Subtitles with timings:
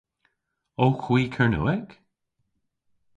[0.85, 1.89] Owgh hwi Kernewek?